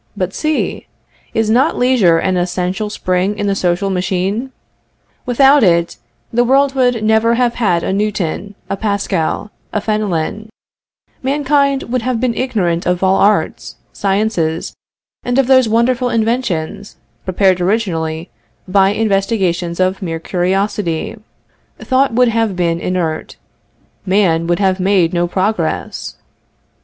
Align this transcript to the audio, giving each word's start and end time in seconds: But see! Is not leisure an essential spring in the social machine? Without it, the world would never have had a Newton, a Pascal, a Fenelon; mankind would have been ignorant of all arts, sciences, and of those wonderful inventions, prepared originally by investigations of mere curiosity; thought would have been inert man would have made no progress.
But 0.17 0.33
see! 0.33 0.87
Is 1.35 1.47
not 1.51 1.77
leisure 1.77 2.17
an 2.17 2.35
essential 2.35 2.89
spring 2.89 3.37
in 3.37 3.45
the 3.45 3.53
social 3.53 3.91
machine? 3.91 4.51
Without 5.27 5.63
it, 5.63 5.97
the 6.33 6.43
world 6.43 6.73
would 6.73 7.03
never 7.03 7.35
have 7.35 7.53
had 7.53 7.83
a 7.83 7.93
Newton, 7.93 8.55
a 8.67 8.75
Pascal, 8.75 9.51
a 9.71 9.79
Fenelon; 9.79 10.49
mankind 11.21 11.83
would 11.83 12.01
have 12.01 12.19
been 12.19 12.33
ignorant 12.33 12.87
of 12.87 13.03
all 13.03 13.17
arts, 13.17 13.75
sciences, 13.93 14.75
and 15.23 15.37
of 15.37 15.45
those 15.45 15.69
wonderful 15.69 16.09
inventions, 16.09 16.95
prepared 17.23 17.61
originally 17.61 18.31
by 18.67 18.89
investigations 18.89 19.79
of 19.79 20.01
mere 20.01 20.19
curiosity; 20.19 21.15
thought 21.77 22.11
would 22.11 22.29
have 22.29 22.55
been 22.55 22.79
inert 22.79 23.35
man 24.07 24.47
would 24.47 24.57
have 24.57 24.79
made 24.79 25.13
no 25.13 25.27
progress. 25.27 26.15